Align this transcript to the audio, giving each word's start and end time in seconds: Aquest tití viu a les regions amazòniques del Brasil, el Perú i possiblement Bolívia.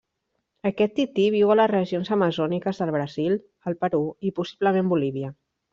Aquest 0.69 0.95
tití 0.99 1.25
viu 1.35 1.51
a 1.51 1.57
les 1.59 1.69
regions 1.73 2.11
amazòniques 2.17 2.83
del 2.85 2.95
Brasil, 2.99 3.39
el 3.73 3.79
Perú 3.85 4.05
i 4.31 4.37
possiblement 4.41 4.93
Bolívia. 4.97 5.37